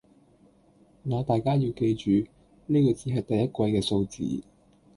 [1.03, 2.25] 那大家要記住，
[2.65, 4.41] 呢個只係第一季嘅數字